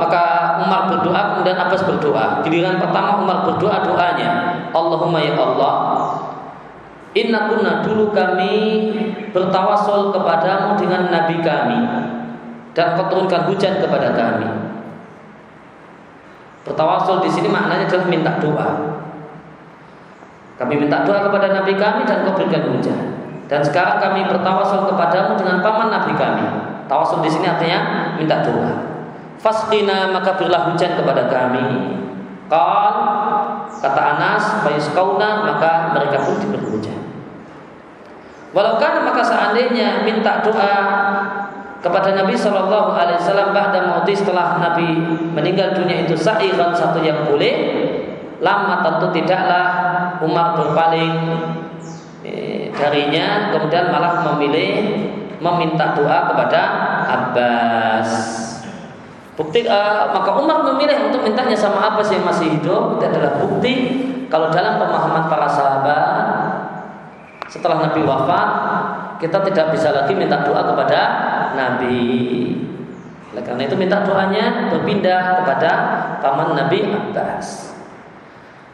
[0.00, 0.24] maka
[0.64, 2.40] Umar berdoa kemudian Abbas berdoa.
[2.40, 4.30] Giliran pertama Umar berdoa doanya
[4.72, 5.74] Allahumma ya Allah
[7.14, 8.90] Inna kunna dulu kami
[9.30, 11.80] bertawasul kepadamu dengan Nabi kami
[12.74, 14.50] dan kau hujan kepada kami.
[16.64, 18.70] Bertawasul di sini maknanya adalah minta doa.
[20.56, 23.00] Kami minta doa kepada Nabi kami dan kau berikan hujan.
[23.44, 26.46] Dan sekarang kami bertawasul kepadamu dengan paman Nabi kami.
[26.88, 28.72] Tawasul di sini artinya minta doa.
[29.44, 32.00] Fasqina maka berilah hujan kepada kami.
[32.48, 32.96] Qal
[33.84, 37.00] kata Anas fayusqauna maka mereka pun diberi hujan.
[38.56, 40.72] Walau kan maka seandainya minta doa
[41.84, 45.04] kepada Nabi Shallallahu Alaihi Wasallam pada mauti setelah Nabi
[45.36, 47.54] meninggal dunia itu sa'iran satu yang boleh
[48.40, 49.66] lama tentu tidaklah
[50.24, 51.12] Umar berpaling
[52.24, 54.72] eh, darinya kemudian malah memilih
[55.44, 56.60] meminta doa kepada
[57.04, 58.08] Abbas.
[59.34, 62.96] Bukti uh, maka Umar memilih untuk mintanya sama Abbas yang masih hidup.
[62.96, 63.74] Itu adalah bukti
[64.32, 66.06] kalau dalam pemahaman para sahabat
[67.50, 68.48] setelah Nabi wafat,
[69.18, 71.00] kita tidak bisa lagi minta doa kepada
[71.54, 72.00] Nabi.
[73.34, 75.70] Oleh karena itu minta doanya berpindah kepada
[76.22, 77.74] paman Nabi Abbas.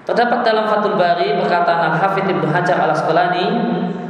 [0.04, 3.46] Terdapat dalam Fathul Bari perkataan Al-Hafidh Ibnu Hajar Al Asqalani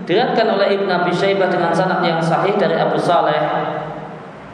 [0.07, 3.43] diriatkan oleh Ibnu Abi Syaibah dengan sanad yang sahih dari Abu Saleh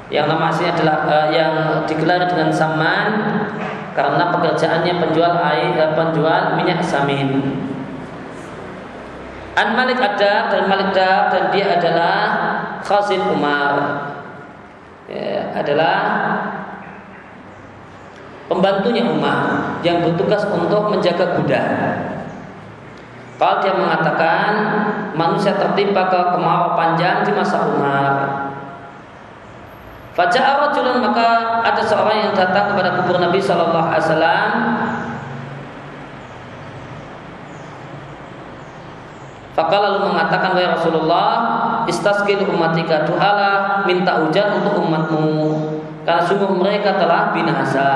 [0.07, 1.55] yang nama aslinya adalah uh, yang
[1.91, 3.11] digelar dengan Saman
[3.97, 7.43] karena pekerjaannya penjual air dan penjual minyak samin.
[9.57, 12.17] An Malik ada dan Malik ada dan dia adalah
[12.85, 13.73] Khazin Umar
[15.09, 15.97] ya, adalah
[18.53, 21.65] pembantunya Umar yang bertugas untuk menjaga kuda.
[23.37, 24.49] Kalau dia mengatakan
[25.17, 28.13] manusia tertimpa ke kemarau panjang di masa Umar.
[30.17, 34.51] Rajulun maka ada seorang yang datang kepada kubur Nabi Shallallahu alaihi wasallam
[39.57, 41.33] Fakal lalu mengatakan wahai Rasulullah,
[41.89, 45.33] istasqil umatika doalah minta hujan untuk umatmu
[46.05, 47.89] karena sungguh mereka telah binasa.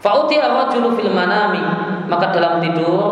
[0.00, 1.60] Fa'uti ar-rajulu fil manami
[2.08, 3.04] maka dalam tidur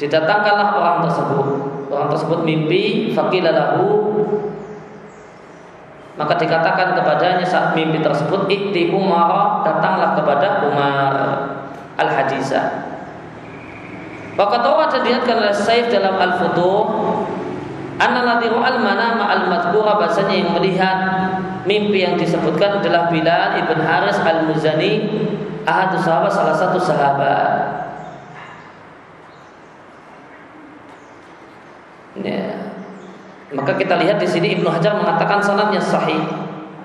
[0.00, 1.46] didatangkanlah orang tersebut.
[1.92, 3.84] Orang tersebut mimpi faqilalahu
[6.16, 11.12] maka dikatakan kepadanya saat mimpi tersebut ikti Umar datanglah kepada Umar
[11.96, 12.96] al-hadisah
[14.36, 16.80] Waqat dilihatkan oleh Saif dalam Al-Futuh
[17.96, 20.98] Anna ladhi al manama al madhkura bahasanya yang melihat
[21.64, 24.92] mimpi yang disebutkan adalah Bilal ibn Haris al-Muzani
[25.64, 27.56] ahadu sahabat salah satu sahabat.
[32.20, 32.68] Ya.
[33.56, 36.20] Maka kita lihat di sini Ibnu Hajar mengatakan sanadnya sahih.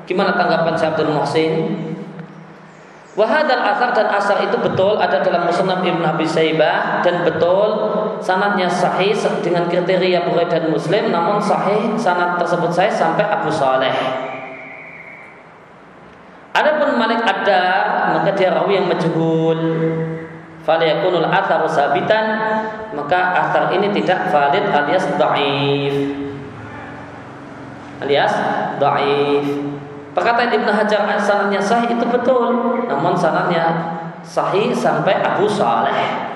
[0.08, 1.54] Gimana tanggapan Syekh Abdul Muhsin?
[3.12, 7.92] Wahadal asar dan asar itu betul ada dalam Musnad Ibn Abi Saibah dan betul
[8.24, 9.12] sanatnya sahih
[9.44, 13.92] dengan kriteria Bukhari dan Muslim namun sahih sanat tersebut saya sampai Abu Saleh.
[16.56, 17.64] Adapun Malik ada
[18.16, 19.60] maka dia rawi yang majhul.
[20.64, 22.26] Faliyakunul atharu sabitan
[22.96, 25.96] maka athar ini tidak valid alias dhaif.
[28.08, 28.34] Alias
[28.80, 29.81] dhaif.
[30.12, 32.52] Perkataan Ibn Hajar sanadnya sahih itu betul,
[32.84, 33.96] namun sanadnya
[34.28, 36.28] sahih sampai Abu Saleh.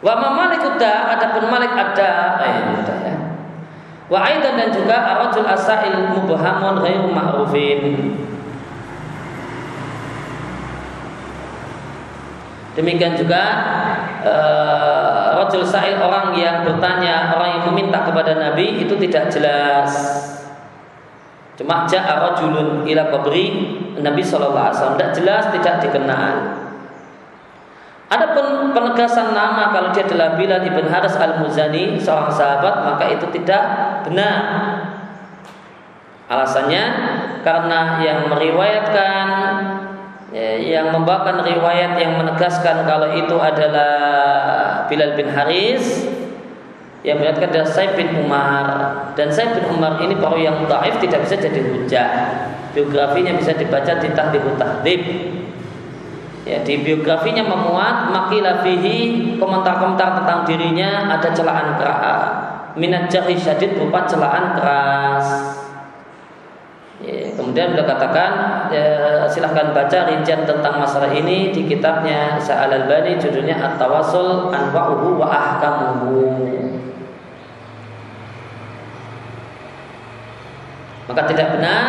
[0.00, 2.54] Wa Malik ada, adapun Malik ada, eh,
[3.04, 3.16] ya.
[4.06, 7.82] Wa aidan dan juga arajul asail mubhamun ghairu ma'rufin.
[12.78, 13.42] Demikian juga
[14.22, 19.90] uh, rajul sa'il orang yang bertanya, orang yang meminta kepada Nabi itu tidak jelas.
[21.60, 26.34] Cuma ja'a rajulun ila qabri Nabi sallallahu alaihi wasallam tidak jelas, tidak dikenal.
[28.08, 33.62] Adapun penegasan nama kalau dia adalah Bilal ibn Haris al-Muzani seorang sahabat maka itu tidak
[34.08, 34.40] benar.
[36.32, 36.84] Alasannya
[37.44, 39.26] karena yang meriwayatkan
[40.32, 43.92] ya, yang membawakan riwayat yang menegaskan kalau itu adalah
[44.88, 46.08] Bilal bin Haris
[47.00, 48.66] yang melihatkan adalah Said bin Umar.
[49.16, 52.10] Dan Said bin Umar ini perawi yang taif tidak bisa jadi hujah.
[52.76, 55.02] Biografinya bisa dibaca di tahdibut tahdib
[56.48, 62.22] ya di biografinya memuat makilah fihi komentar-komentar tentang dirinya ada celaan keras.
[62.78, 65.26] Minat jari syadid berupa celaan keras.
[67.00, 68.30] Ya, kemudian beliau katakan
[68.68, 75.24] ya, silahkan baca rincian tentang masalah ini di kitabnya Sa'al al-Bani judulnya At-Tawasul Anwa'uhu wa
[75.32, 76.59] Ahkamuhu
[81.10, 81.84] Maka tidak benar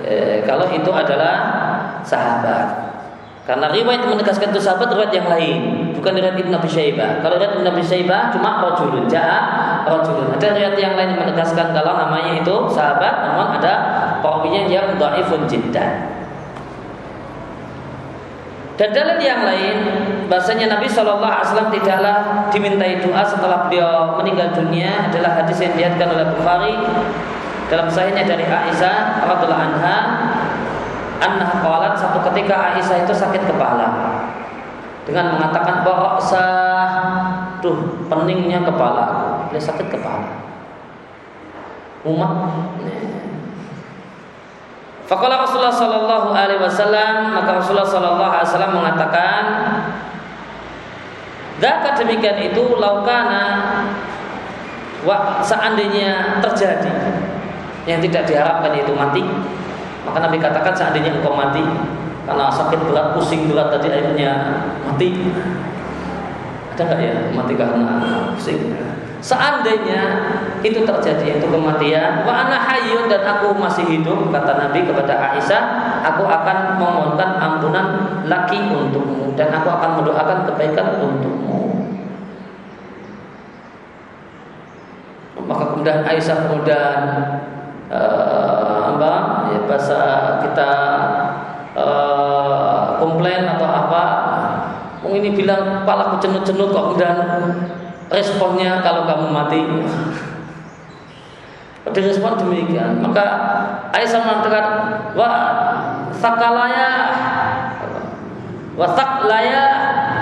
[0.00, 1.36] e, kalau itu adalah
[2.00, 2.92] sahabat.
[3.42, 5.60] Karena riwayat menegaskan itu sahabat riwayat yang lain,
[5.98, 7.20] bukan riwayat Ibnu Abi Syaibah.
[7.20, 10.32] Kalau riwayat Ibnu Abi Syaibah cuma rajulun, jaa rajulun.
[10.38, 13.74] Ada riwayat yang lain menegaskan kalau namanya itu sahabat, namun ada
[14.24, 16.22] perawinya yang dhaifun jiddan.
[18.72, 19.76] Dan dalil yang lain,
[20.32, 22.16] bahasanya Nabi Shallallahu Alaihi Wasallam tidaklah
[22.48, 26.74] dimintai doa setelah beliau meninggal dunia adalah hadis yang diatkan oleh Bukhari
[27.72, 29.96] dalam sahihnya dari Aisyah radhiallahu anha
[31.24, 33.88] anha qalat satu ketika Aisyah itu sakit kepala.
[35.08, 36.20] Dengan mengatakan bahwa
[37.64, 39.04] tuh peningnya kepala.
[39.48, 40.44] Dia sakit kepala.
[42.04, 42.30] Umat.
[45.08, 49.42] Fakallah Rasulullah Sallallahu Alaihi Wasallam maka Rasulullah Sallallahu Alaihi Wasallam mengatakan,
[51.58, 53.44] Daka demikian itu laukana
[55.08, 57.31] wa, seandainya terjadi
[57.86, 59.22] yang tidak diharapkan itu mati.
[60.02, 61.62] Maka Nabi katakan seandainya engkau mati
[62.22, 64.30] karena sakit berat pusing berat tadi akhirnya
[64.86, 65.08] mati.
[66.72, 67.94] Ada nggak ya mati karena
[68.34, 68.74] pusing?
[69.22, 70.02] Seandainya
[70.66, 75.62] itu terjadi itu kematian, wa ana hayyun dan aku masih hidup kata Nabi kepada Aisyah,
[76.02, 77.86] aku akan memohonkan ampunan
[78.26, 81.86] laki untukmu dan aku akan mendoakan kebaikan untukmu.
[85.46, 86.98] Maka kemudian Aisyah kemudian
[87.92, 89.12] uh, apa?
[89.52, 90.00] Ya bahasa
[90.48, 90.70] kita
[91.76, 94.04] uh, komplain atau apa,
[95.04, 97.18] oh ini bilang kepalaku cenut-cenut kok kemudian
[98.08, 99.60] responnya kalau kamu mati.
[101.92, 103.04] Direspon demikian.
[103.04, 103.24] Maka
[103.92, 104.66] Aisyah mengatakan
[105.12, 105.30] wa
[106.14, 106.88] sakalaya
[108.72, 109.64] wa saklaya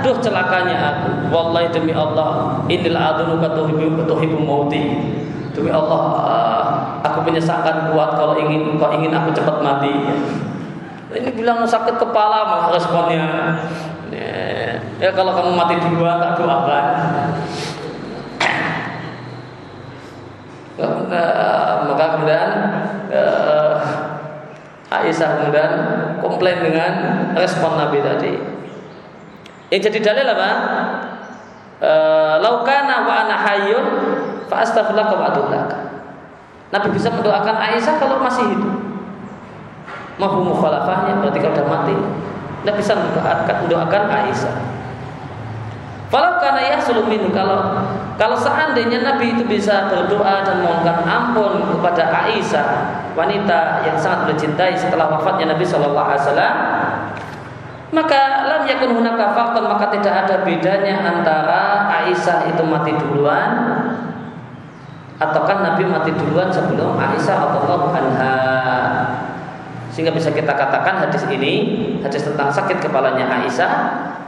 [0.02, 1.30] duh celakanya aku.
[1.30, 4.82] Wallahi demi Allah inil adunu katuhibu katuhibu mauti
[5.52, 6.02] demi Allah
[7.02, 9.92] aku menyesakan kuat kalau ingin kau ingin aku cepat mati
[11.10, 13.26] ini bilang sakit kepala malah responnya
[14.14, 16.84] ya, ya kalau kamu mati duluan tak doakan
[22.00, 22.50] maka kemudian
[23.12, 23.76] uh,
[24.90, 25.72] Aisyah kemudian
[26.18, 26.92] komplain dengan
[27.38, 28.32] respon Nabi tadi.
[29.70, 30.50] Yang jadi dalil apa?
[31.80, 33.86] Uh, Laukana wa ana hayyun
[36.70, 38.74] Nabi bisa mendoakan Aisyah kalau masih hidup.
[40.22, 41.96] Mahu mukhalafahnya berarti kalau sudah mati.
[42.62, 44.54] Nabi bisa mendoakan, mendoakan Aisyah.
[46.10, 46.76] Falau karena ya
[47.06, 47.86] minhu kalau
[48.18, 52.66] kalau seandainya Nabi itu bisa berdoa dan mohonkan ampun kepada Aisyah
[53.14, 56.56] wanita yang sangat mencintai setelah wafatnya Nabi Shallallahu Alaihi Wasallam
[57.94, 63.50] maka lam yakun hunaka faktor maka tidak ada bedanya antara Aisyah itu mati duluan
[65.20, 68.36] ataukah Nabi mati duluan sebelum Aisyah atau anha.
[69.92, 71.52] Sehingga bisa kita katakan hadis ini
[72.00, 73.72] hadis tentang sakit kepalanya Aisyah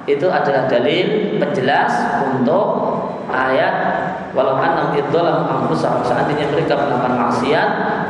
[0.04, 2.66] itu adalah dalil penjelas untuk
[3.30, 3.74] ayat
[4.34, 7.68] walau anam idzalam anfusahum seandainya mereka melakukan maksiat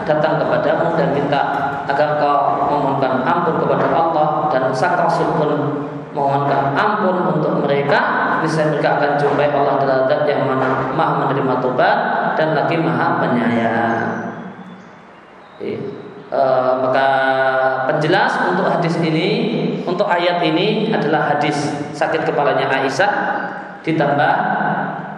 [0.08, 1.42] datang kepadamu dan minta
[1.86, 2.38] agar kau
[2.72, 5.50] memohonkan ampun kepada Allah dan sang rasul pun
[6.16, 8.00] mohonkan ampun untuk mereka
[8.40, 11.98] niscaya mereka akan jumpai Allah dalam yang mana maha menerima tobat
[12.38, 14.32] dan lagi maha penyayang
[16.32, 16.40] e,
[16.82, 17.08] maka
[17.92, 19.28] penjelas untuk hadis ini
[19.84, 23.12] untuk ayat ini adalah hadis sakit kepalanya Aisyah
[23.82, 24.34] ditambah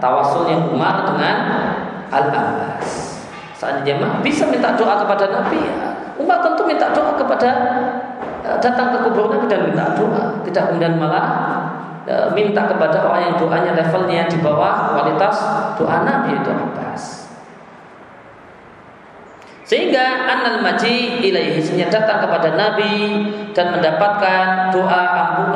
[0.01, 1.37] tawasulnya Umar dengan
[2.09, 3.21] Al Abbas.
[3.55, 5.75] Seandainya mah bisa minta doa kepada Nabi ya.
[6.21, 7.51] Umar tentu minta doa kepada
[8.45, 11.27] e, datang ke kubur Nabi dan minta doa, tidak kemudian malah
[12.05, 15.37] e, minta kepada orang yang doanya levelnya di bawah kualitas
[15.77, 17.25] doa Nabi itu Abbas.
[19.65, 23.25] Sehingga anal maji ilaihi datang kepada Nabi
[23.57, 25.03] dan mendapatkan doa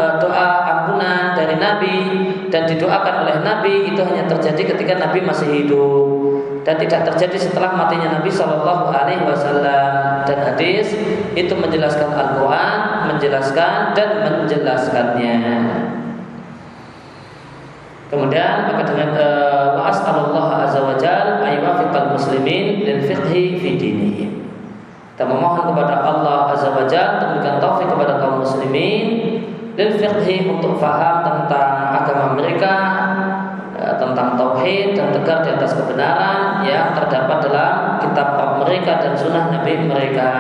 [0.01, 1.96] eh, doa ampunan dari Nabi
[2.49, 7.76] dan didoakan oleh Nabi itu hanya terjadi ketika Nabi masih hidup dan tidak terjadi setelah
[7.76, 10.96] matinya Nabi Shallallahu Alaihi Wasallam dan hadis
[11.36, 15.88] itu menjelaskan Al-Quran, menjelaskan dan menjelaskannya.
[18.09, 23.71] Kemudian maka dengan uh, wa as'alullah azza wa jal ayuwafiqal muslimin lil fiqhi fi.
[25.13, 29.05] Kita memohon kepada Allah azza wa jal untuk memberikan taufik kepada kaum muslimin
[29.77, 32.75] lil fiqhi untuk faham tentang agama mereka
[33.77, 39.53] uh, tentang tauhid dan tegak di atas kebenaran yang terdapat dalam kitab mereka dan sunnah
[39.53, 40.31] nabi mereka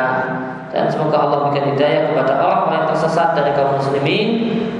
[0.68, 4.28] dan semoga Allah berikan hidayah kepada orang-orang yang tersesat dari kaum muslimin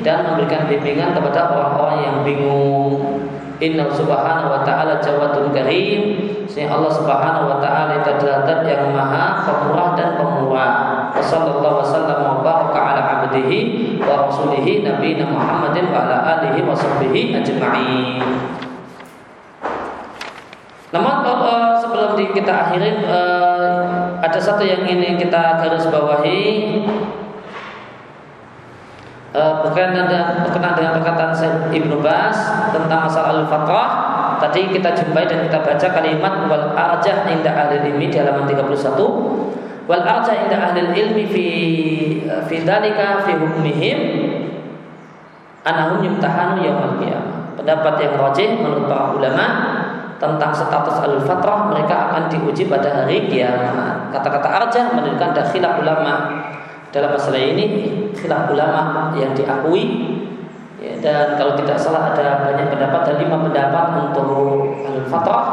[0.09, 3.20] dan memberikan bimbingan kepada orang-orang yang bingung.
[3.61, 6.16] Inna subhanahu wa ta'ala jawadun karim.
[6.48, 10.72] Sehingga Allah subhanahu wa ta'ala itu adalah zat yang maha pemurah dan pemurah.
[11.12, 18.24] Wa sallallahu wa ala abdihi wa rasulihi Nabi Muhammadin wa ala alihi wa sahbihi ajma'in.
[20.88, 26.80] Namun uh, sebelum kita akhirin uh, ada satu yang ingin kita garis bawahi
[29.34, 31.32] uh, berkenaan dengan, dengan perkataan
[31.72, 32.36] Ibnu Bas
[32.72, 33.88] tentang masalah al-fatrah
[34.38, 39.88] tadi kita jumpai dan kita baca kalimat wal arjah inda ahli ilmi di halaman 31
[39.90, 41.46] wal arjah inda ahli ilmi fi
[42.46, 43.98] fi dalika fi hukmihim
[45.68, 47.36] anahum yumtahanu yaumil qiyamah.
[47.58, 49.46] Pendapat yang rajih menurut para ulama
[50.18, 54.10] tentang status al-fatrah mereka akan diuji pada hari kiamat.
[54.14, 56.14] Kata-kata arjah menunjukkan ada khilaf ulama.
[56.88, 59.84] Dalam masalah ini khilaf ulama yang diakui.
[60.78, 65.46] Ya, dan kalau tidak salah ada banyak pendapat dan lima pendapat untuk al-fatrah.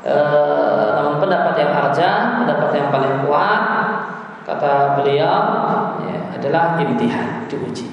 [0.00, 0.16] E,
[0.96, 3.62] namun pendapat yang arja pendapat yang paling kuat
[4.48, 5.36] kata beliau
[6.08, 7.92] ya, adalah imtihan diuji.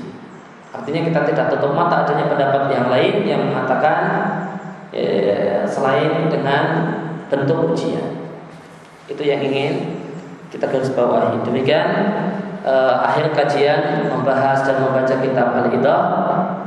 [0.72, 4.00] Artinya kita tidak tutup mata adanya pendapat yang lain yang mengatakan
[4.96, 6.64] ya, selain dengan
[7.28, 8.24] bentuk ujian.
[9.12, 10.00] Itu yang ingin
[10.48, 11.44] kita garis bawahi.
[11.44, 11.92] Demikian
[12.68, 16.02] uh, akhir kajian membahas dan membaca kitab Al-Idah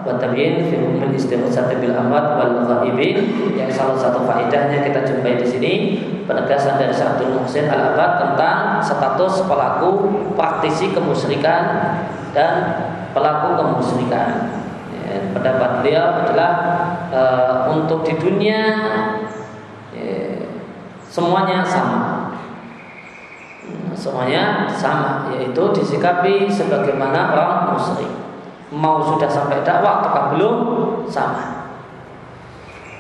[0.01, 5.36] wa Tabyin fi Hukmil Istighosati bil Amwat wal Ghaibin yang salah satu faedahnya kita jumpai
[5.36, 5.72] di sini
[6.24, 9.90] penegasan dari Syaikhul Muhsin Al-Abad tentang status pelaku
[10.32, 11.62] praktisi kemusyrikan
[12.32, 12.53] dan
[13.12, 14.57] pelaku kemusyrikan.
[14.94, 16.53] Ya, pendapat beliau adalah
[17.11, 18.62] uh, untuk di dunia
[19.90, 20.46] ya,
[21.11, 22.09] semuanya sama
[24.01, 28.09] semuanya sama yaitu disikapi sebagaimana orang musyrik.
[28.72, 30.57] Mau sudah sampai dakwah atau belum
[31.05, 31.68] sama.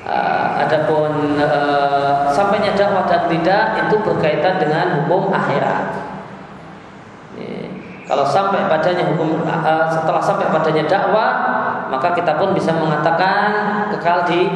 [0.00, 6.10] Uh, adapun uh, sampainya dakwah dan tidak itu berkaitan dengan hukum akhirat.
[8.10, 11.30] Kalau sampai padanya hukum uh, setelah sampai padanya dakwah
[11.94, 13.54] maka kita pun bisa mengatakan
[13.94, 14.50] kekal di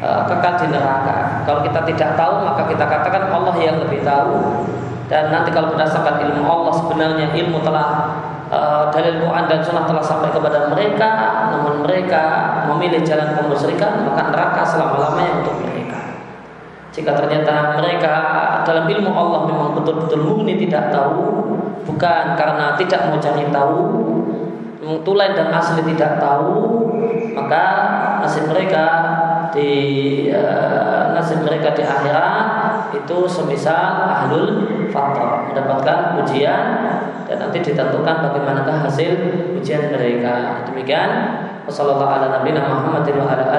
[0.00, 1.44] uh, kekal di neraka.
[1.44, 4.64] Kalau kita tidak tahu maka kita katakan Allah yang lebih tahu
[5.10, 8.14] dan nanti kalau berdasarkan ilmu Allah sebenarnya ilmu telah
[8.46, 11.10] uh, dalil Quran dan Sunnah telah sampai kepada mereka
[11.50, 12.22] namun mereka
[12.70, 16.22] memilih jalan kemusyrikan maka neraka selama-lamanya untuk mereka.
[16.94, 18.14] Jika ternyata mereka
[18.62, 21.42] dalam ilmu Allah memang betul-betul murni tidak tahu
[21.90, 23.82] bukan karena tidak mau cari tahu
[25.02, 26.86] tulen dan asli tidak tahu
[27.34, 27.64] maka
[28.22, 28.84] nasib mereka
[29.50, 29.70] di
[30.30, 32.59] uh, nasib mereka di akhirat
[32.94, 36.64] itu semisal ahlul fatrah mendapatkan ujian
[37.30, 39.12] dan nanti ditentukan bagaimanakah hasil
[39.54, 40.66] ujian mereka.
[40.66, 41.10] Demikian
[41.66, 43.50] wassalamualaikum warahmatullahi wabarakatuh